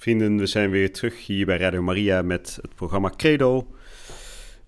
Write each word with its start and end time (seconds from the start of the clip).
Vrienden, 0.00 0.36
we 0.36 0.46
zijn 0.46 0.70
weer 0.70 0.92
terug 0.92 1.26
hier 1.26 1.46
bij 1.46 1.58
Radio 1.58 1.82
Maria 1.82 2.22
met 2.22 2.58
het 2.62 2.74
programma 2.74 3.12
Credo. 3.16 3.66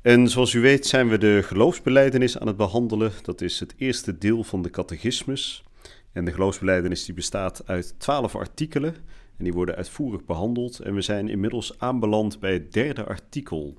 En 0.02 0.28
zoals 0.28 0.52
u 0.52 0.60
weet 0.60 0.86
zijn 0.86 1.08
we 1.08 1.18
de 1.18 1.42
geloofsbeleidenis 1.42 2.38
aan 2.38 2.46
het 2.46 2.56
behandelen. 2.56 3.12
Dat 3.22 3.41
is 3.41 3.60
het 3.60 3.74
eerste 3.77 4.18
deel 4.18 4.45
van 4.45 4.62
de 4.62 4.70
catechismus. 4.70 5.64
En 6.12 6.24
de 6.24 6.32
geloofsbeleidenis 6.32 7.05
die 7.05 7.14
bestaat 7.14 7.66
uit 7.66 7.95
twaalf 7.98 8.36
artikelen. 8.36 8.95
En 9.38 9.45
die 9.45 9.52
worden 9.52 9.77
uitvoerig 9.77 10.24
behandeld. 10.24 10.78
En 10.78 10.95
we 10.95 11.02
zijn 11.02 11.28
inmiddels 11.28 11.78
aanbeland 11.78 12.41
bij 12.41 12.52
het 12.52 12.72
derde 12.72 13.05
artikel. 13.05 13.77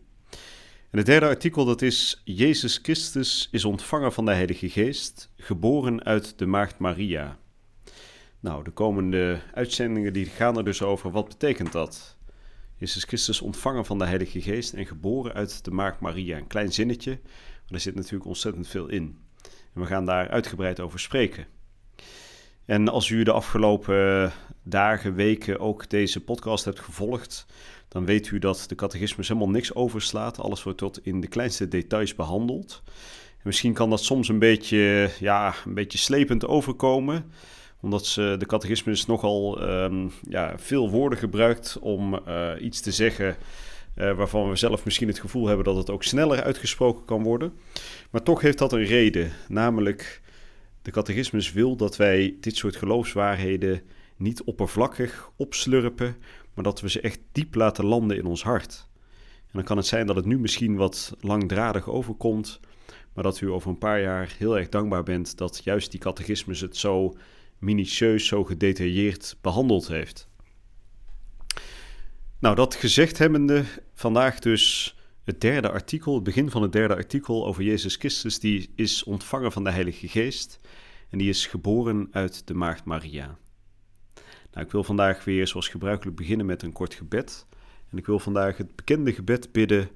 En 0.90 0.98
het 0.98 1.06
derde 1.06 1.28
artikel 1.28 1.66
dat 1.66 1.82
is 1.82 2.22
Jezus 2.26 2.80
Christus 2.82 3.48
is 3.52 3.66
ontvanger 3.66 4.12
van 4.12 4.26
de 4.26 4.34
Heilige 4.34 4.70
Geest, 4.70 5.30
geboren 5.38 6.04
uit 6.04 6.38
de 6.38 6.46
Maagd 6.46 6.80
Maria. 6.80 7.38
Nou, 8.44 8.64
de 8.64 8.72
komende 8.72 9.40
uitzendingen 9.54 10.14
die 10.14 10.26
gaan 10.26 10.58
er 10.58 10.64
dus 10.64 10.82
over 10.82 11.12
wat 11.12 11.28
betekent 11.28 11.72
dat? 11.72 12.18
Jezus 12.76 13.04
Christus 13.04 13.42
ontvangen 13.42 13.86
van 13.86 13.98
de 13.98 14.06
Heilige 14.06 14.42
Geest 14.42 14.74
en 14.74 14.86
geboren 14.86 15.34
uit 15.34 15.64
de 15.66 15.72
Maagd 15.72 16.00
Maria. 16.00 16.38
Een 16.38 16.48
klein 16.48 16.74
zinnetje, 16.74 17.20
maar 17.22 17.74
er 17.74 17.80
zit 17.80 17.96
natuurlijk 17.96 18.26
ontzettend 18.26 18.68
veel 18.68 18.88
in. 18.88 19.18
En 19.74 19.82
we 19.82 19.86
gaan 19.86 20.06
daar 20.06 20.30
uitgebreid 20.30 20.80
over 20.80 21.00
spreken. 21.00 21.46
En 22.66 22.88
als 22.88 23.10
u 23.10 23.24
de 23.24 23.32
afgelopen 23.32 24.32
dagen, 24.64 25.16
weken 25.16 25.60
ook 25.60 25.90
deze 25.90 26.24
podcast 26.24 26.66
hebt 26.66 26.80
gevolgd, 26.80 27.46
dan 27.88 28.06
weet 28.06 28.30
u 28.30 28.40
dat 28.40 28.66
de 28.68 28.76
catechismus 28.76 29.28
helemaal 29.28 29.50
niks 29.50 29.76
overslaat. 29.76 30.40
Alles 30.40 30.64
wordt 30.64 30.80
tot 30.80 31.06
in 31.06 31.22
de 31.22 31.28
kleinste 31.28 31.68
details 31.68 32.16
behandeld. 32.16 32.82
En 33.32 33.44
misschien 33.44 33.74
kan 33.74 33.90
dat 33.90 34.04
soms 34.04 34.28
een 34.28 34.40
beetje, 34.40 35.10
ja, 35.20 35.54
een 35.66 35.74
beetje 35.74 35.98
slepend 35.98 36.48
overkomen 36.48 37.32
omdat 37.84 38.06
ze, 38.06 38.36
de 38.40 38.46
catechismus 38.46 39.06
nogal 39.06 39.70
um, 39.70 40.12
ja, 40.30 40.54
veel 40.58 40.90
woorden 40.90 41.20
gebruikt 41.20 41.78
om 41.80 42.20
uh, 42.28 42.52
iets 42.60 42.82
te 42.82 42.92
zeggen 42.92 43.36
uh, 43.98 44.16
waarvan 44.16 44.50
we 44.50 44.56
zelf 44.56 44.86
misschien 44.86 45.08
het 45.08 45.20
gevoel 45.20 45.48
hebben 45.48 45.66
dat 45.66 45.76
het 45.76 45.90
ook 45.90 46.04
sneller 46.04 46.44
uitgesproken 46.44 47.06
kan 47.06 47.24
worden. 47.24 47.54
Maar 48.10 48.24
toch 48.24 48.42
heeft 48.42 48.58
dat 48.58 48.74
een 48.74 48.86
reden, 48.86 49.32
namelijk 49.48 50.22
de 50.82 50.92
catechismus 50.92 51.52
wil 51.52 51.76
dat 51.76 51.96
wij 51.96 52.38
dit 52.40 52.56
soort 52.56 52.76
geloofswaarheden 52.76 53.82
niet 54.18 54.44
oppervlakkig 54.44 55.32
opslurpen, 55.36 56.16
maar 56.54 56.64
dat 56.64 56.82
we 56.82 56.90
ze 56.90 57.02
echt 57.02 57.20
diep 57.32 57.56
laten 57.56 57.86
landen 57.86 58.18
in 58.18 58.26
ons 58.26 58.44
hart. 58.44 58.88
En 59.28 59.52
dan 59.52 59.64
kan 59.64 59.78
het 59.78 59.86
zijn 59.86 60.08
dat 60.08 60.16
het 60.16 60.26
nu 60.26 60.40
misschien 60.40 60.76
wat 60.76 61.16
langdradig 61.20 61.90
overkomt, 61.90 62.60
maar 63.14 63.24
dat 63.24 63.42
u 63.42 63.52
over 63.52 63.70
een 63.70 63.78
paar 63.78 64.02
jaar 64.02 64.36
heel 64.38 64.58
erg 64.58 64.70
dankbaar 64.70 65.04
bent 65.04 65.38
dat 65.38 65.62
juist 65.64 65.92
die 65.92 66.00
catechismus 66.00 66.62
het 66.62 66.78
zo 66.78 67.14
minutieus, 67.64 68.28
zo 68.28 68.44
gedetailleerd 68.44 69.38
behandeld 69.42 69.88
heeft. 69.88 70.28
Nou, 72.40 72.56
dat 72.56 72.76
gezegd 72.76 73.18
hebbende, 73.18 73.64
vandaag 73.94 74.40
dus 74.40 74.96
het 75.24 75.42
derde 75.42 75.72
artikel, 75.72 76.16
het 76.16 76.24
begin 76.24 76.50
van 76.50 76.62
het 76.62 76.72
derde 76.72 76.96
artikel 76.96 77.46
over 77.46 77.64
Jezus 77.64 77.96
Christus, 77.96 78.40
die 78.40 78.70
is 78.76 79.04
ontvangen 79.04 79.52
van 79.52 79.64
de 79.64 79.72
Heilige 79.72 80.08
Geest 80.08 80.60
en 81.10 81.18
die 81.18 81.30
is 81.30 81.46
geboren 81.46 82.08
uit 82.12 82.48
de 82.48 82.54
Maagd 82.54 82.86
Maria. 82.86 83.38
Nou, 84.52 84.66
ik 84.66 84.72
wil 84.72 84.84
vandaag 84.84 85.24
weer 85.24 85.48
zoals 85.48 85.68
gebruikelijk 85.68 86.18
beginnen 86.18 86.46
met 86.46 86.62
een 86.62 86.72
kort 86.72 86.94
gebed. 86.94 87.46
En 87.90 87.98
ik 87.98 88.06
wil 88.06 88.20
vandaag 88.20 88.58
het 88.58 88.76
bekende 88.76 89.14
gebed 89.14 89.52
bidden 89.52 89.90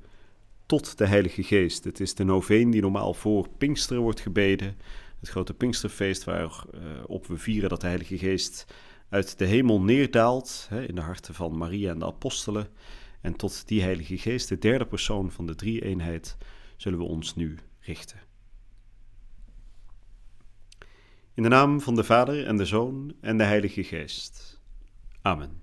tot 0.66 0.98
de 0.98 1.06
Heilige 1.06 1.44
Geest. 1.44 1.84
Het 1.84 2.00
is 2.00 2.14
de 2.14 2.24
noveen 2.24 2.70
die 2.70 2.82
normaal 2.82 3.14
voor 3.14 3.48
Pinksteren 3.58 4.02
wordt 4.02 4.20
gebeden 4.20 4.78
het 5.20 5.30
grote 5.30 5.54
Pinksterfeest 5.54 6.24
waarop 6.24 7.24
uh, 7.24 7.28
we 7.28 7.38
vieren 7.38 7.70
dat 7.70 7.82
de 7.82 7.88
Heilige 7.88 8.18
Geest 8.18 8.66
uit 9.10 9.38
de 9.38 9.46
hemel 9.46 9.82
neerdaalt 9.82 10.70
in 10.88 10.96
de 10.96 11.02
harten 11.02 11.34
van 11.34 11.58
Maria 11.58 11.92
en 11.92 12.00
de 12.00 12.06
apostelen. 12.06 12.68
En 13.22 13.36
tot 13.36 13.68
die 13.68 13.82
Heilige 13.82 14.18
Geest, 14.18 14.50
de 14.50 14.58
derde 14.58 14.86
persoon 14.86 15.32
van 15.32 15.46
de 15.46 15.56
drie-eenheid, 15.56 16.38
zullen 16.78 17.00
we 17.00 17.06
ons 17.06 17.36
nu 17.36 17.58
richten. 17.80 18.20
In 21.34 21.44
de 21.44 21.50
naam 21.50 21.82
van 21.82 21.96
de 21.96 22.04
Vader 22.04 22.46
en 22.46 22.58
de 22.58 22.66
Zoon 22.66 23.16
en 23.22 23.38
de 23.38 23.44
Heilige 23.44 23.84
Geest. 23.84 24.62
Amen. 25.22 25.62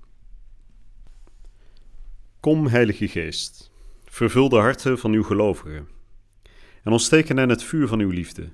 Kom, 2.40 2.66
Heilige 2.66 3.08
Geest, 3.08 3.70
vervul 4.04 4.48
de 4.48 4.56
harten 4.56 4.98
van 4.98 5.12
uw 5.12 5.22
gelovigen 5.22 5.88
en 6.82 6.92
ontsteken 6.92 7.36
hen 7.36 7.48
het 7.48 7.62
vuur 7.62 7.88
van 7.88 8.00
uw 8.00 8.10
liefde. 8.10 8.48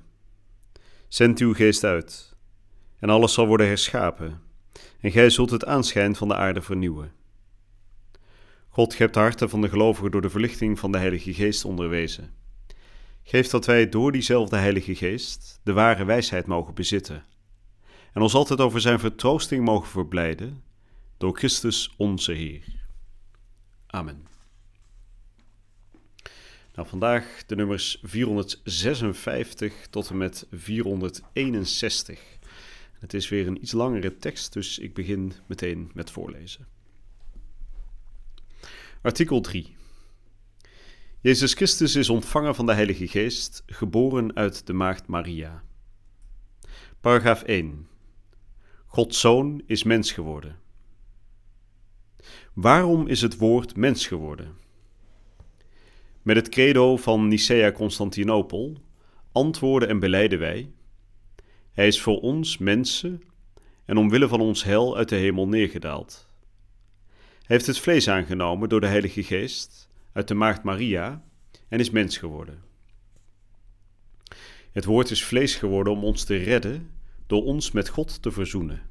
Zend 1.11 1.39
uw 1.39 1.53
geest 1.53 1.83
uit, 1.83 2.35
en 2.99 3.09
alles 3.09 3.33
zal 3.33 3.47
worden 3.47 3.67
herschapen, 3.67 4.41
en 4.99 5.11
gij 5.11 5.29
zult 5.29 5.49
het 5.49 5.65
aanschijn 5.65 6.15
van 6.15 6.27
de 6.27 6.35
aarde 6.35 6.61
vernieuwen. 6.61 7.11
God 8.69 8.97
hebt 8.97 9.13
de 9.13 9.19
harten 9.19 9.49
van 9.49 9.61
de 9.61 9.69
gelovigen 9.69 10.11
door 10.11 10.21
de 10.21 10.29
verlichting 10.29 10.79
van 10.79 10.91
de 10.91 10.97
Heilige 10.97 11.33
Geest 11.33 11.65
onderwezen. 11.65 12.33
Geef 13.23 13.47
dat 13.47 13.65
wij 13.65 13.89
door 13.89 14.11
diezelfde 14.11 14.57
Heilige 14.57 14.95
Geest 14.95 15.59
de 15.63 15.73
ware 15.73 16.05
wijsheid 16.05 16.45
mogen 16.45 16.73
bezitten, 16.73 17.23
en 18.13 18.21
ons 18.21 18.33
altijd 18.33 18.59
over 18.59 18.81
zijn 18.81 18.99
vertroosting 18.99 19.65
mogen 19.65 19.89
verblijden, 19.89 20.63
door 21.17 21.37
Christus 21.37 21.93
onze 21.97 22.31
Heer. 22.31 22.63
Amen. 23.87 24.30
Nou, 26.73 26.87
vandaag 26.87 27.43
de 27.45 27.55
nummers 27.55 27.99
456 28.03 29.87
tot 29.89 30.09
en 30.09 30.17
met 30.17 30.47
461. 30.51 32.39
Het 32.99 33.13
is 33.13 33.29
weer 33.29 33.47
een 33.47 33.61
iets 33.61 33.71
langere 33.71 34.17
tekst, 34.17 34.53
dus 34.53 34.79
ik 34.79 34.93
begin 34.93 35.33
meteen 35.47 35.91
met 35.93 36.11
voorlezen. 36.11 36.67
Artikel 39.01 39.41
3. 39.41 39.75
Jezus 41.21 41.53
Christus 41.53 41.95
is 41.95 42.09
ontvangen 42.09 42.55
van 42.55 42.65
de 42.65 42.73
Heilige 42.73 43.07
Geest, 43.07 43.63
geboren 43.65 44.35
uit 44.35 44.67
de 44.67 44.73
Maagd 44.73 45.07
Maria. 45.07 45.63
Paragraaf 46.99 47.43
1. 47.43 47.87
Gods 48.85 49.19
Zoon 49.19 49.61
is 49.65 49.83
mens 49.83 50.11
geworden. 50.11 50.59
Waarom 52.53 53.07
is 53.07 53.21
het 53.21 53.37
woord 53.37 53.75
mens 53.75 54.07
geworden? 54.07 54.55
Met 56.21 56.35
het 56.35 56.49
credo 56.49 56.97
van 56.97 57.27
Nicea 57.27 57.71
Constantinopel 57.71 58.77
antwoorden 59.31 59.89
en 59.89 59.99
beleiden 59.99 60.39
wij: 60.39 60.71
Hij 61.71 61.87
is 61.87 62.01
voor 62.01 62.19
ons 62.19 62.57
mensen 62.57 63.21
en 63.85 63.97
omwille 63.97 64.27
van 64.27 64.41
ons 64.41 64.63
hel 64.63 64.97
uit 64.97 65.09
de 65.09 65.15
hemel 65.15 65.47
neergedaald. 65.47 66.29
Hij 67.17 67.55
heeft 67.59 67.65
het 67.65 67.79
vlees 67.79 68.07
aangenomen 68.07 68.69
door 68.69 68.81
de 68.81 68.87
Heilige 68.87 69.23
Geest 69.23 69.89
uit 70.13 70.27
de 70.27 70.33
Maagd 70.33 70.63
Maria 70.63 71.23
en 71.67 71.79
is 71.79 71.89
mens 71.89 72.17
geworden. 72.17 72.63
Het 74.71 74.85
woord 74.85 75.11
is 75.11 75.23
vlees 75.23 75.55
geworden 75.55 75.93
om 75.93 76.03
ons 76.03 76.23
te 76.23 76.35
redden 76.35 76.91
door 77.27 77.43
ons 77.43 77.71
met 77.71 77.89
God 77.89 78.21
te 78.21 78.31
verzoenen. 78.31 78.81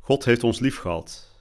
God 0.00 0.24
heeft 0.24 0.44
ons 0.44 0.58
lief 0.58 0.76
gehad 0.76 1.34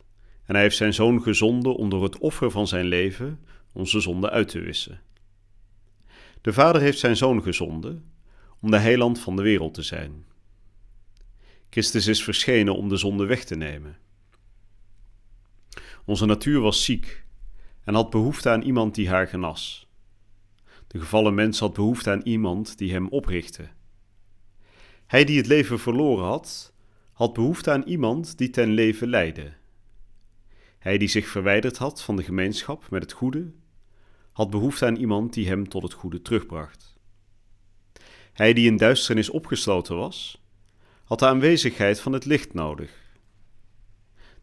en 0.46 0.54
hij 0.54 0.64
heeft 0.64 0.78
zijn 0.78 0.94
zoon 0.94 1.22
gezonden 1.22 1.76
om 1.76 1.90
door 1.90 2.04
het 2.04 2.18
offer 2.18 2.52
van 2.52 2.68
zijn 2.68 2.86
leven 2.86 3.40
onze 3.76 4.00
zonde 4.00 4.30
uit 4.30 4.48
te 4.48 4.60
wissen. 4.60 5.02
De 6.42 6.54
Vader 6.54 6.82
heeft 6.82 7.00
zijn 7.00 7.18
Zoon 7.18 7.44
gezonden 7.44 8.12
om 8.60 8.72
de 8.72 8.78
heiland 8.78 9.20
van 9.20 9.36
de 9.36 9.42
wereld 9.42 9.74
te 9.74 9.82
zijn. 9.82 10.26
Christus 11.70 12.08
is 12.08 12.24
verschenen 12.24 12.76
om 12.76 12.90
de 12.90 12.98
zonde 12.98 13.26
weg 13.26 13.44
te 13.44 13.56
nemen. 13.56 13.98
Onze 16.06 16.26
natuur 16.26 16.60
was 16.60 16.84
ziek 16.84 17.24
en 17.84 17.94
had 17.94 18.10
behoefte 18.10 18.50
aan 18.50 18.62
iemand 18.62 18.96
die 18.96 19.10
haar 19.10 19.28
genas. 19.28 19.88
De 20.88 21.00
gevallen 21.00 21.34
mens 21.34 21.60
had 21.60 21.74
behoefte 21.74 22.12
aan 22.12 22.22
iemand 22.22 22.78
die 22.78 22.92
hem 22.92 23.08
oprichtte. 23.08 23.70
Hij 25.06 25.24
die 25.24 25.38
het 25.38 25.48
leven 25.48 25.80
verloren 25.80 26.26
had, 26.26 26.74
had 27.12 27.34
behoefte 27.34 27.72
aan 27.72 27.84
iemand 27.84 28.38
die 28.38 28.50
ten 28.50 28.70
leven 28.70 29.08
leidde. 29.08 29.54
Hij 30.80 30.98
die 30.98 31.08
zich 31.08 31.28
verwijderd 31.28 31.78
had 31.78 32.02
van 32.02 32.16
de 32.16 32.24
gemeenschap 32.24 32.90
met 32.90 33.02
het 33.02 33.12
goede, 33.12 33.52
had 34.36 34.50
behoefte 34.50 34.86
aan 34.86 34.96
iemand 34.96 35.34
die 35.34 35.48
hem 35.48 35.70
tot 35.70 35.84
het 35.84 35.94
goede 35.94 36.22
terugbracht. 36.22 36.98
Hij 38.34 38.54
die 38.54 38.68
in 38.68 38.78
duisternis 38.78 39.30
opgesloten 39.30 39.96
was, 39.96 40.42
had 41.04 41.20
de 41.20 41.28
aanwezigheid 41.28 42.00
van 42.00 42.14
het 42.14 42.26
licht 42.26 42.54
nodig. 42.54 42.92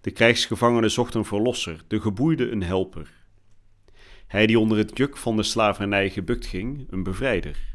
De 0.00 0.10
krijgsgevangene 0.10 0.88
zocht 0.88 1.14
een 1.14 1.24
verlosser, 1.24 1.84
de 1.88 2.00
geboeide 2.00 2.50
een 2.50 2.62
helper. 2.62 3.10
Hij 4.26 4.46
die 4.46 4.58
onder 4.58 4.78
het 4.78 4.96
juk 4.98 5.16
van 5.16 5.36
de 5.36 5.42
slavernij 5.42 6.10
gebukt 6.10 6.46
ging, 6.46 6.86
een 6.90 7.02
bevrijder. 7.02 7.74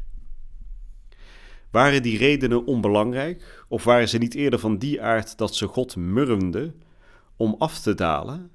Waren 1.70 2.02
die 2.02 2.18
redenen 2.18 2.66
onbelangrijk, 2.66 3.64
of 3.68 3.84
waren 3.84 4.08
ze 4.08 4.18
niet 4.18 4.34
eerder 4.34 4.58
van 4.58 4.78
die 4.78 5.02
aard 5.02 5.38
dat 5.38 5.54
ze 5.54 5.66
God 5.66 5.96
murmde 5.96 6.74
om 7.36 7.54
af 7.58 7.80
te 7.80 7.94
dalen 7.94 8.50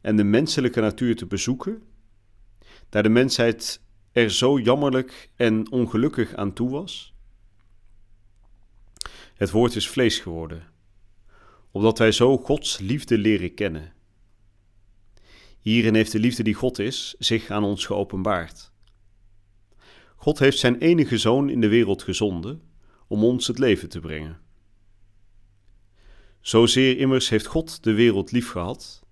en 0.00 0.16
de 0.16 0.24
menselijke 0.24 0.80
natuur 0.80 1.16
te 1.16 1.26
bezoeken, 1.26 1.82
daar 2.88 3.02
de 3.02 3.08
mensheid 3.08 3.80
er 4.12 4.30
zo 4.30 4.58
jammerlijk 4.58 5.30
en 5.34 5.70
ongelukkig 5.70 6.34
aan 6.34 6.52
toe 6.52 6.70
was? 6.70 7.14
Het 9.34 9.50
woord 9.50 9.76
is 9.76 9.88
vlees 9.88 10.18
geworden, 10.18 10.66
opdat 11.70 11.98
wij 11.98 12.12
zo 12.12 12.38
Gods 12.38 12.78
liefde 12.78 13.18
leren 13.18 13.54
kennen. 13.54 13.92
Hierin 15.58 15.94
heeft 15.94 16.12
de 16.12 16.18
liefde 16.18 16.42
die 16.42 16.54
God 16.54 16.78
is 16.78 17.14
zich 17.18 17.50
aan 17.50 17.64
ons 17.64 17.86
geopenbaard. 17.86 18.72
God 20.16 20.38
heeft 20.38 20.58
zijn 20.58 20.78
enige 20.78 21.18
zoon 21.18 21.50
in 21.50 21.60
de 21.60 21.68
wereld 21.68 22.02
gezonden 22.02 22.62
om 23.08 23.24
ons 23.24 23.46
het 23.46 23.58
leven 23.58 23.88
te 23.88 24.00
brengen. 24.00 24.40
Zozeer 26.40 26.98
immers 26.98 27.28
heeft 27.28 27.46
God 27.46 27.82
de 27.82 27.92
wereld 27.92 28.32
liefgehad, 28.32 29.02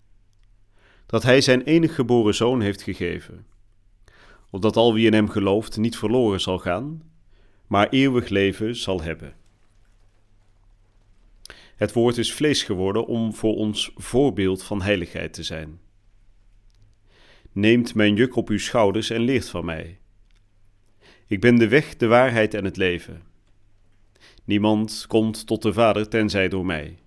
dat 1.06 1.22
hij 1.22 1.40
zijn 1.40 1.62
enige 1.62 1.94
geboren 1.94 2.34
zoon 2.34 2.60
heeft 2.60 2.82
gegeven, 2.82 3.46
opdat 4.54 4.76
al 4.76 4.94
wie 4.94 5.06
in 5.06 5.12
hem 5.12 5.28
gelooft 5.28 5.76
niet 5.76 5.96
verloren 5.96 6.40
zal 6.40 6.58
gaan, 6.58 7.02
maar 7.66 7.88
eeuwig 7.88 8.28
leven 8.28 8.76
zal 8.76 9.02
hebben. 9.02 9.34
Het 11.76 11.92
woord 11.92 12.18
is 12.18 12.32
vlees 12.32 12.62
geworden 12.62 13.06
om 13.06 13.34
voor 13.34 13.54
ons 13.54 13.90
voorbeeld 13.94 14.62
van 14.62 14.82
heiligheid 14.82 15.32
te 15.32 15.42
zijn. 15.42 15.80
Neemt 17.52 17.94
mijn 17.94 18.14
juk 18.14 18.36
op 18.36 18.48
uw 18.48 18.58
schouders 18.58 19.10
en 19.10 19.20
leert 19.20 19.48
van 19.48 19.64
mij. 19.64 19.98
Ik 21.26 21.40
ben 21.40 21.56
de 21.56 21.68
weg, 21.68 21.96
de 21.96 22.06
waarheid 22.06 22.54
en 22.54 22.64
het 22.64 22.76
leven. 22.76 23.22
Niemand 24.44 25.04
komt 25.08 25.46
tot 25.46 25.62
de 25.62 25.72
Vader 25.72 26.08
tenzij 26.08 26.48
door 26.48 26.66
mij. 26.66 26.98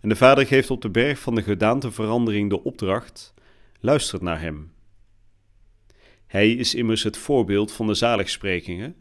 En 0.00 0.08
de 0.08 0.16
Vader 0.16 0.46
geeft 0.46 0.70
op 0.70 0.82
de 0.82 0.90
berg 0.90 1.18
van 1.18 1.34
de 1.34 1.42
gedaanteverandering 1.42 2.50
de 2.50 2.62
opdracht: 2.62 3.34
luistert 3.80 4.22
naar 4.22 4.40
hem. 4.40 4.73
Hij 6.34 6.52
is 6.52 6.74
immers 6.74 7.02
het 7.02 7.16
voorbeeld 7.16 7.72
van 7.72 7.86
de 7.86 7.94
zaligsprekingen 7.94 8.96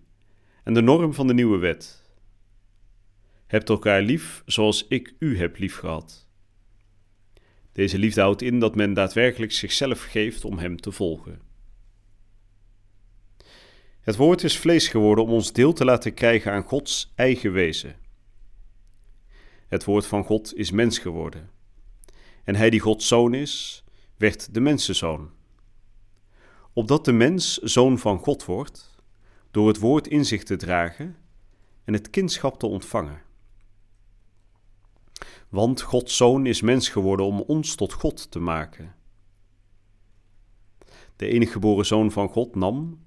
en 0.63 0.73
de 0.73 0.81
norm 0.81 1.13
van 1.13 1.27
de 1.27 1.33
nieuwe 1.33 1.57
wet. 1.57 2.03
Hebt 3.47 3.69
elkaar 3.69 4.01
lief 4.01 4.43
zoals 4.45 4.87
ik 4.87 5.13
u 5.19 5.37
heb 5.37 5.57
lief 5.57 5.75
gehad. 5.75 6.27
Deze 7.71 7.97
liefde 7.97 8.21
houdt 8.21 8.41
in 8.41 8.59
dat 8.59 8.75
men 8.75 8.93
daadwerkelijk 8.93 9.51
zichzelf 9.51 10.01
geeft 10.03 10.45
om 10.45 10.57
hem 10.57 10.81
te 10.81 10.91
volgen. 10.91 11.41
Het 13.99 14.15
woord 14.15 14.43
is 14.43 14.57
vlees 14.57 14.87
geworden 14.87 15.23
om 15.23 15.31
ons 15.31 15.53
deel 15.53 15.73
te 15.73 15.85
laten 15.85 16.13
krijgen 16.13 16.51
aan 16.51 16.63
Gods 16.63 17.13
eigen 17.15 17.51
wezen. 17.51 17.95
Het 19.67 19.83
woord 19.83 20.05
van 20.05 20.23
God 20.23 20.55
is 20.55 20.71
mens 20.71 20.99
geworden. 20.99 21.49
En 22.43 22.55
hij 22.55 22.69
die 22.69 22.79
Gods 22.79 23.07
zoon 23.07 23.33
is, 23.33 23.83
werd 24.17 24.53
de 24.53 24.59
mensenzoon. 24.59 25.41
Opdat 26.73 27.05
de 27.05 27.11
mens 27.11 27.57
zoon 27.57 27.99
van 27.99 28.19
God 28.19 28.45
wordt, 28.45 28.95
door 29.51 29.67
het 29.67 29.79
woord 29.79 30.07
in 30.07 30.25
zich 30.25 30.43
te 30.43 30.55
dragen 30.55 31.15
en 31.83 31.93
het 31.93 32.09
kindschap 32.09 32.59
te 32.59 32.65
ontvangen. 32.65 33.21
Want 35.49 35.81
Gods 35.81 36.17
zoon 36.17 36.45
is 36.45 36.61
mens 36.61 36.89
geworden 36.89 37.25
om 37.25 37.39
ons 37.39 37.75
tot 37.75 37.93
God 37.93 38.31
te 38.31 38.39
maken. 38.39 38.95
De 41.15 41.27
enige 41.27 41.51
geboren 41.51 41.85
zoon 41.85 42.11
van 42.11 42.29
God 42.29 42.55
nam, 42.55 43.03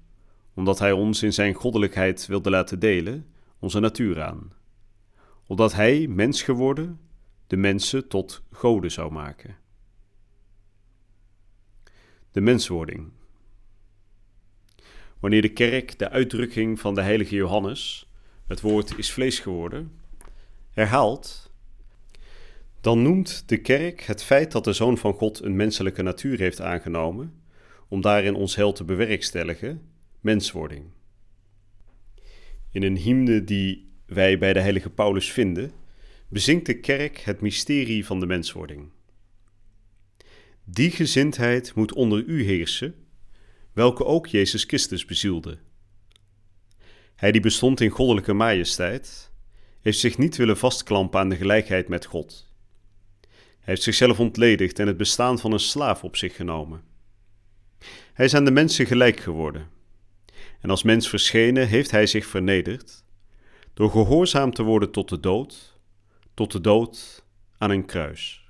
omdat 0.53 0.79
hij 0.79 0.91
ons 0.91 1.23
in 1.23 1.33
zijn 1.33 1.53
goddelijkheid 1.53 2.25
wilde 2.25 2.49
laten 2.49 2.79
delen, 2.79 3.27
onze 3.59 3.79
natuur 3.79 4.21
aan. 4.21 4.51
Opdat 5.47 5.73
hij, 5.73 6.07
mens 6.07 6.41
geworden, 6.41 6.99
de 7.47 7.57
mensen 7.57 8.07
tot 8.07 8.43
goden 8.51 8.91
zou 8.91 9.11
maken. 9.11 9.57
De 12.31 12.41
menswording. 12.41 13.11
Wanneer 15.19 15.41
de 15.41 15.53
kerk 15.53 15.99
de 15.99 16.09
uitdrukking 16.09 16.79
van 16.79 16.95
de 16.95 17.01
heilige 17.01 17.35
Johannes, 17.35 18.11
het 18.47 18.61
woord 18.61 18.97
is 18.97 19.11
vlees 19.11 19.39
geworden, 19.39 19.91
herhaalt, 20.71 21.51
dan 22.81 23.01
noemt 23.01 23.43
de 23.49 23.57
kerk 23.57 24.01
het 24.01 24.23
feit 24.23 24.51
dat 24.51 24.63
de 24.63 24.73
Zoon 24.73 24.97
van 24.97 25.13
God 25.13 25.43
een 25.43 25.55
menselijke 25.55 26.01
natuur 26.01 26.39
heeft 26.39 26.61
aangenomen, 26.61 27.41
om 27.87 28.01
daarin 28.01 28.35
ons 28.35 28.55
hel 28.55 28.73
te 28.73 28.83
bewerkstelligen, 28.83 29.81
menswording. 30.21 30.85
In 32.71 32.83
een 32.83 32.97
hymne 32.97 33.43
die 33.43 33.91
wij 34.05 34.37
bij 34.37 34.53
de 34.53 34.59
heilige 34.59 34.89
Paulus 34.89 35.31
vinden, 35.31 35.71
bezingt 36.29 36.65
de 36.65 36.79
kerk 36.79 37.17
het 37.17 37.41
mysterie 37.41 38.05
van 38.05 38.19
de 38.19 38.25
menswording. 38.25 38.89
Die 40.63 40.91
gezindheid 40.91 41.75
moet 41.75 41.93
onder 41.93 42.23
u 42.23 42.43
heersen, 42.43 42.95
welke 43.77 44.05
ook 44.05 44.27
Jezus 44.27 44.63
Christus 44.63 45.05
bezielde. 45.05 45.57
Hij 47.15 47.31
die 47.31 47.41
bestond 47.41 47.81
in 47.81 47.89
goddelijke 47.89 48.33
majesteit, 48.33 49.31
heeft 49.81 49.99
zich 49.99 50.17
niet 50.17 50.35
willen 50.35 50.57
vastklampen 50.57 51.19
aan 51.19 51.29
de 51.29 51.35
gelijkheid 51.35 51.87
met 51.87 52.05
God 52.05 52.47
hij 53.67 53.75
heeft 53.75 53.87
zichzelf 53.87 54.19
ontledigd 54.19 54.79
en 54.79 54.87
het 54.87 54.97
bestaan 54.97 55.39
van 55.39 55.51
een 55.51 55.59
slaaf 55.59 56.03
op 56.03 56.15
zich 56.15 56.35
genomen. 56.35 56.83
Hij 58.13 58.25
is 58.25 58.33
aan 58.33 58.45
de 58.45 58.51
mensen 58.51 58.85
gelijk 58.85 59.19
geworden. 59.19 59.67
En 60.61 60.69
als 60.69 60.83
mens 60.83 61.09
verschenen 61.09 61.67
heeft 61.67 61.91
hij 61.91 62.05
zich 62.05 62.25
vernederd, 62.25 63.03
door 63.73 63.91
gehoorzaam 63.91 64.51
te 64.53 64.63
worden 64.63 64.91
tot 64.91 65.09
de 65.09 65.19
dood, 65.19 65.79
tot 66.33 66.51
de 66.51 66.61
dood 66.61 67.25
aan 67.57 67.69
een 67.69 67.85
kruis. 67.85 68.45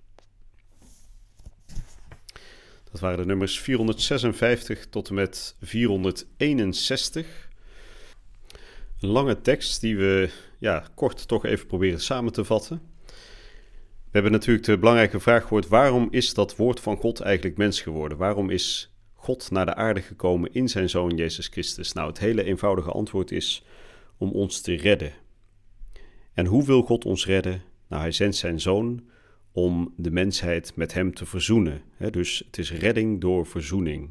Dat 2.98 3.06
waren 3.06 3.22
de 3.22 3.32
nummers 3.32 3.60
456 3.60 4.88
tot 4.90 5.10
en 5.10 5.16
met 5.16 5.56
461. 5.62 7.50
Een 9.00 9.10
lange 9.10 9.42
tekst 9.42 9.82
die 9.82 9.98
we 9.98 10.30
ja, 10.60 10.88
kort 10.96 11.28
toch 11.28 11.46
even 11.46 11.68
proberen 11.68 12.00
samen 12.00 12.34
te 12.34 12.46
vatten. 12.46 12.82
We 13.06 14.12
hebben 14.12 14.32
natuurlijk 14.32 14.66
de 14.66 14.78
belangrijke 14.78 15.20
vraag 15.20 15.42
gehoord: 15.42 15.68
waarom 15.68 16.08
is 16.12 16.34
dat 16.34 16.56
woord 16.56 16.80
van 16.80 16.98
God 16.98 17.20
eigenlijk 17.20 17.58
mens 17.58 17.82
geworden? 17.82 18.18
Waarom 18.18 18.50
is 18.50 18.94
God 19.14 19.52
naar 19.52 19.66
de 19.66 19.76
aarde 19.76 20.02
gekomen 20.02 20.54
in 20.54 20.70
zijn 20.70 20.90
zoon 20.90 21.16
Jezus 21.16 21.48
Christus? 21.48 21.94
Nou, 21.94 22.08
het 22.08 22.20
hele 22.20 22.44
eenvoudige 22.44 22.92
antwoord 22.92 23.32
is 23.32 23.64
om 24.18 24.32
ons 24.32 24.62
te 24.62 24.76
redden. 24.76 25.14
En 26.34 26.46
hoe 26.46 26.66
wil 26.66 26.82
God 26.82 27.06
ons 27.06 27.26
redden? 27.26 27.64
Nou, 27.88 28.02
hij 28.02 28.12
zendt 28.12 28.36
zijn 28.36 28.60
zoon 28.60 29.10
om 29.58 29.94
de 29.96 30.12
mensheid 30.12 30.76
met 30.76 30.94
hem 30.94 31.14
te 31.14 31.26
verzoenen. 31.26 31.82
dus 32.12 32.44
het 32.46 32.58
is 32.58 32.72
redding 32.72 33.22
door 33.22 33.46
verzoening. 33.46 34.10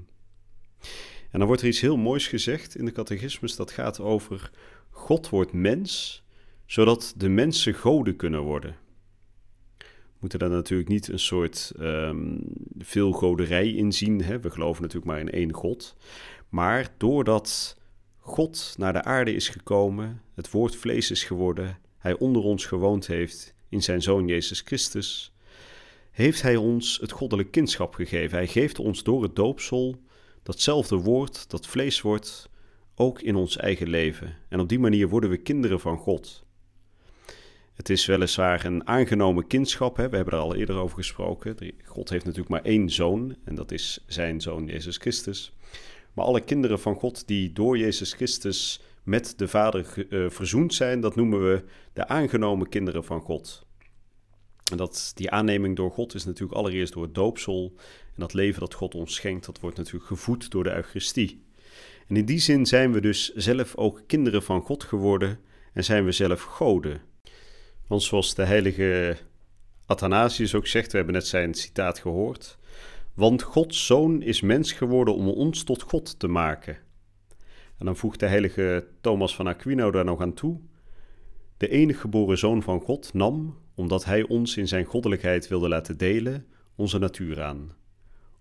En 1.31 1.39
dan 1.39 1.47
wordt 1.47 1.63
er 1.63 1.69
iets 1.69 1.81
heel 1.81 1.97
moois 1.97 2.29
gezegd 2.29 2.77
in 2.77 2.85
de 2.85 2.93
catechismus 2.93 3.57
dat 3.57 3.71
gaat 3.71 4.01
over 4.01 4.51
God 4.91 5.29
wordt 5.29 5.53
mens, 5.53 6.23
zodat 6.67 7.15
de 7.17 7.29
mensen 7.29 7.75
goden 7.75 8.17
kunnen 8.17 8.43
worden 8.43 8.77
moeten 10.19 10.39
daar 10.39 10.59
natuurlijk 10.59 10.89
niet 10.89 11.09
een 11.09 11.19
soort 11.19 11.73
um, 11.81 12.39
veelgoderij 12.79 13.69
in 13.69 13.93
zien. 13.93 14.23
Hè? 14.23 14.41
We 14.41 14.51
geloven 14.51 14.83
natuurlijk 14.83 15.11
maar 15.13 15.21
in 15.21 15.31
één 15.31 15.53
God. 15.53 15.97
Maar 16.49 16.89
doordat 16.97 17.79
God 18.17 18.75
naar 18.79 18.93
de 18.93 19.03
aarde 19.03 19.35
is 19.35 19.49
gekomen, 19.49 20.23
het 20.35 20.51
woord 20.51 20.77
vlees 20.77 21.11
is 21.11 21.25
geworden, 21.25 21.79
hij 21.99 22.19
onder 22.19 22.43
ons 22.43 22.67
gewoond 22.67 23.07
heeft 23.07 23.55
in 23.69 23.83
zijn 23.83 24.03
zoon 24.03 24.27
Jezus 24.27 24.61
Christus, 24.61 25.33
heeft 26.17 26.43
hij 26.43 26.57
ons 26.57 26.99
het 27.01 27.13
goddelijk 27.13 27.51
kindschap 27.51 27.95
gegeven. 27.95 28.37
Hij 28.37 28.47
geeft 28.47 28.79
ons 28.79 29.03
door 29.03 29.23
het 29.23 29.37
doopsel 29.37 30.01
datzelfde 30.43 30.97
woord 30.97 31.51
dat 31.51 31.67
vlees 31.67 32.01
wordt, 32.01 32.49
ook 32.95 33.21
in 33.21 33.37
ons 33.37 33.57
eigen 33.57 33.89
leven. 33.89 34.37
En 34.49 34.61
op 34.61 34.69
die 34.69 34.79
manier 34.79 35.09
worden 35.09 35.31
we 35.31 35.37
kinderen 35.37 35.81
van 35.81 35.99
God. 35.99 36.45
Het 37.75 37.91
is 37.91 38.07
weliswaar 38.07 38.65
een 38.65 38.87
aangenomen 38.87 39.47
kindschap. 39.47 39.97
Hè? 39.97 40.09
We 40.09 40.17
hebben 40.17 40.35
er 40.35 40.41
al 40.41 40.55
eerder 40.55 40.77
over 40.77 40.97
gesproken. 40.97 41.57
God 41.85 42.09
heeft 42.09 42.25
natuurlijk 42.25 42.51
maar 42.51 42.65
één 42.65 42.91
zoon. 42.91 43.37
En 43.45 43.55
dat 43.55 43.73
is 43.73 44.05
zijn 44.07 44.41
zoon 44.41 44.67
Jezus 44.67 44.97
Christus. 44.97 45.53
Maar 46.13 46.25
alle 46.25 46.41
kinderen 46.41 46.81
van 46.81 46.95
God 46.95 47.27
die 47.27 47.53
door 47.53 47.79
Jezus 47.79 48.13
Christus 48.13 48.81
met 49.03 49.35
de 49.37 49.49
Vader 49.49 50.07
uh, 50.09 50.31
verzoend 50.31 50.75
zijn, 50.75 51.01
dat 51.01 51.17
noemen 51.17 51.51
we 51.51 51.65
de 51.93 52.09
aangenomen 52.09 52.69
kinderen 52.69 53.05
van 53.05 53.21
God. 53.21 53.66
En 54.71 54.77
dat, 54.77 55.13
die 55.15 55.31
aanneming 55.31 55.77
door 55.77 55.91
God 55.91 56.15
is 56.15 56.25
natuurlijk 56.25 56.59
allereerst 56.59 56.93
door 56.93 57.03
het 57.03 57.15
doopsel. 57.15 57.73
En 58.05 58.21
dat 58.21 58.33
leven 58.33 58.61
dat 58.61 58.75
God 58.75 58.95
ons 58.95 59.15
schenkt, 59.15 59.47
dat 59.47 59.61
wordt 59.61 59.77
natuurlijk 59.77 60.07
gevoed 60.07 60.51
door 60.51 60.65
de 60.65 60.75
Eucharistie. 60.75 61.45
En 62.09 62.17
in 62.17 62.25
die 62.25 62.39
zin 62.39 62.67
zijn 62.67 62.93
we 62.93 63.01
dus 63.01 63.35
zelf 63.35 63.77
ook 63.77 64.03
kinderen 64.07 64.43
van 64.43 64.61
God 64.61 64.85
geworden 64.85 65.41
en 65.73 65.85
zijn 65.85 66.05
we 66.05 66.13
zelf 66.13 66.43
goden. 66.43 67.01
Want 67.87 68.03
zoals 68.03 68.35
de 68.35 68.45
heilige 68.45 69.17
Athanasius 69.87 70.55
ook 70.55 70.67
zegt, 70.67 70.91
we 70.91 70.97
hebben 70.97 71.15
net 71.15 71.27
zijn 71.27 71.55
citaat 71.55 71.99
gehoord. 71.99 72.59
Want 73.15 73.43
Gods 73.43 73.87
zoon 73.87 74.23
is 74.23 74.41
mens 74.41 74.73
geworden 74.73 75.15
om 75.15 75.29
ons 75.29 75.63
tot 75.63 75.83
God 75.83 76.19
te 76.19 76.29
maken. 76.29 76.79
En 77.79 77.87
dan 77.87 77.97
voegt 77.97 78.21
de 78.21 78.27
heilige 78.27 78.87
Thomas 79.01 79.37
van 79.37 79.47
Aquino 79.47 79.91
daar 79.91 80.05
nog 80.05 80.21
aan 80.21 80.35
toe. 80.35 80.61
De 81.57 81.69
enige 81.69 82.01
geboren 82.01 82.39
zoon 82.39 82.63
van 82.63 82.81
God 82.81 83.15
nam, 83.15 83.59
omdat 83.77 84.05
hij 84.05 84.23
ons 84.23 84.57
in 84.57 84.69
zijn 84.69 84.85
goddelijkheid 84.85 85.49
wilde 85.49 85.69
laten 85.69 85.97
delen, 85.97 86.47
onze 86.75 86.99
natuur 86.99 87.43
aan. 87.43 87.73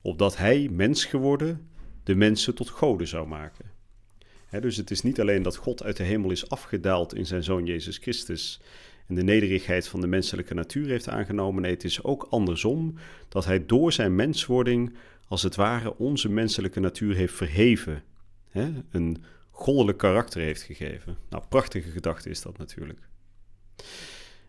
Opdat 0.01 0.37
hij, 0.37 0.69
mens 0.71 1.05
geworden, 1.05 1.69
de 2.03 2.15
mensen 2.15 2.55
tot 2.55 2.69
goden 2.69 3.07
zou 3.07 3.27
maken. 3.27 3.65
dus 4.59 4.77
het 4.77 4.91
is 4.91 5.01
niet 5.01 5.19
alleen 5.19 5.41
dat 5.41 5.55
God 5.55 5.83
uit 5.83 5.97
de 5.97 6.03
hemel 6.03 6.31
is 6.31 6.49
afgedaald 6.49 7.15
in 7.15 7.25
zijn 7.25 7.43
zoon 7.43 7.65
Jezus 7.65 7.97
Christus 7.97 8.61
en 9.07 9.15
de 9.15 9.23
nederigheid 9.23 9.87
van 9.87 10.01
de 10.01 10.07
menselijke 10.07 10.53
natuur 10.53 10.87
heeft 10.87 11.09
aangenomen. 11.09 11.61
Nee, 11.61 11.71
het 11.71 11.83
is 11.83 12.03
ook 12.03 12.27
andersom 12.29 12.95
dat 13.29 13.45
hij 13.45 13.65
door 13.65 13.91
zijn 13.91 14.15
menswording 14.15 14.95
als 15.27 15.43
het 15.43 15.55
ware 15.55 15.97
onze 15.97 16.29
menselijke 16.29 16.79
natuur 16.79 17.15
heeft 17.15 17.33
verheven. 17.33 18.03
Een 18.91 19.23
goddelijk 19.51 19.97
karakter 19.97 20.41
heeft 20.41 20.61
gegeven. 20.61 21.17
Nou, 21.29 21.43
prachtige 21.49 21.89
gedachte 21.89 22.29
is 22.29 22.41
dat 22.41 22.57
natuurlijk. 22.57 22.99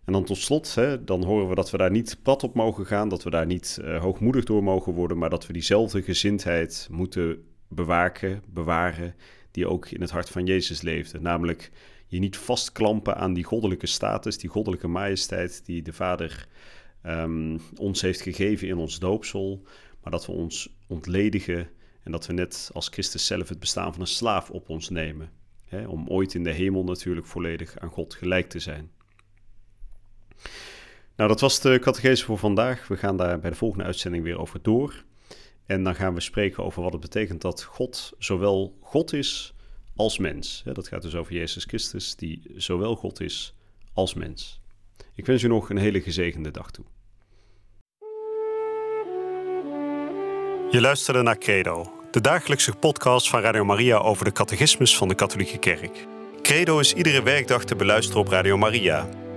En 0.07 0.13
dan 0.13 0.25
tot 0.25 0.37
slot, 0.37 0.75
hè, 0.75 1.05
dan 1.05 1.25
horen 1.25 1.49
we 1.49 1.55
dat 1.55 1.71
we 1.71 1.77
daar 1.77 1.91
niet 1.91 2.19
plat 2.23 2.43
op 2.43 2.55
mogen 2.55 2.87
gaan, 2.87 3.09
dat 3.09 3.23
we 3.23 3.31
daar 3.31 3.47
niet 3.47 3.79
uh, 3.81 4.01
hoogmoedig 4.01 4.45
door 4.45 4.63
mogen 4.63 4.93
worden, 4.93 5.19
maar 5.19 5.31
dat 5.31 5.47
we 5.47 5.53
diezelfde 5.53 6.03
gezindheid 6.03 6.89
moeten 6.91 7.45
bewaken, 7.69 8.43
bewaren, 8.49 9.15
die 9.51 9.69
ook 9.69 9.91
in 9.91 10.01
het 10.01 10.11
hart 10.11 10.29
van 10.29 10.47
Jezus 10.47 10.83
leefde. 10.83 11.21
Namelijk 11.21 11.71
je 12.07 12.19
niet 12.19 12.37
vastklampen 12.37 13.17
aan 13.17 13.35
die 13.35 13.45
goddelijke 13.45 13.87
status, 13.87 14.39
die 14.39 14.51
goddelijke 14.51 14.89
majesteit 14.89 15.65
die 15.65 15.83
de 15.83 15.93
Vader 15.93 16.49
um, 17.07 17.61
ons 17.77 18.01
heeft 18.01 18.21
gegeven 18.21 18.69
in 18.69 18.77
ons 18.77 18.99
doopsel, 18.99 19.63
maar 20.03 20.13
dat 20.13 20.27
we 20.27 20.33
ons 20.33 20.77
ontledigen 20.87 21.69
en 22.03 22.13
dat 22.13 22.27
we 22.27 22.33
net 22.33 22.71
als 22.73 22.89
Christus 22.89 23.27
zelf 23.27 23.49
het 23.49 23.61
bestaan 23.61 23.93
van 23.93 24.01
een 24.01 24.07
slaaf 24.07 24.51
op 24.51 24.69
ons 24.69 24.89
nemen. 24.89 25.31
Hè, 25.65 25.87
om 25.87 26.09
ooit 26.09 26.35
in 26.35 26.45
de 26.45 26.53
hemel 26.53 26.85
natuurlijk 26.85 27.27
volledig 27.27 27.79
aan 27.79 27.91
God 27.91 28.15
gelijk 28.15 28.49
te 28.49 28.59
zijn. 28.59 28.91
Nou, 31.17 31.29
dat 31.29 31.41
was 31.41 31.61
de 31.61 31.79
catechese 31.79 32.25
voor 32.25 32.39
vandaag. 32.39 32.89
We 32.89 32.97
gaan 32.97 33.17
daar 33.17 33.39
bij 33.39 33.51
de 33.51 33.57
volgende 33.57 33.85
uitzending 33.85 34.25
weer 34.25 34.39
over 34.39 34.63
door. 34.63 35.05
En 35.67 35.85
dan 35.85 35.95
gaan 35.95 36.15
we 36.15 36.21
spreken 36.21 36.65
over 36.65 36.83
wat 36.83 36.93
het 36.93 37.01
betekent 37.01 37.41
dat 37.41 37.63
God 37.63 38.13
zowel 38.19 38.79
God 38.81 39.13
is 39.13 39.55
als 39.97 40.19
mens. 40.19 40.63
Dat 40.73 40.89
gaat 40.89 41.03
dus 41.03 41.15
over 41.15 41.33
Jezus 41.33 41.65
Christus, 41.65 42.17
die 42.17 42.43
zowel 42.57 42.97
God 42.97 43.21
is 43.21 43.55
als 43.93 44.15
mens. 44.15 44.61
Ik 45.15 45.27
wens 45.27 45.43
u 45.43 45.49
nog 45.49 45.71
een 45.71 45.77
hele 45.77 46.01
gezegende 46.01 46.51
dag 46.51 46.71
toe. 46.71 46.85
Je 50.71 50.81
luisterde 50.81 51.23
naar 51.23 51.39
Credo, 51.39 51.93
de 52.11 52.21
dagelijkse 52.21 52.73
podcast 52.75 53.29
van 53.29 53.41
Radio 53.41 53.65
Maria 53.65 53.97
over 53.97 54.25
de 54.25 54.33
catechismus 54.33 54.97
van 54.97 55.09
de 55.09 55.15
Katholieke 55.15 55.59
Kerk. 55.59 56.07
Credo 56.43 56.79
is 56.79 56.95
iedere 56.95 57.23
werkdag 57.23 57.65
te 57.65 57.77
beluisteren 57.77 58.21
op 58.21 58.29
Radio 58.29 58.57
Maria. 58.57 59.26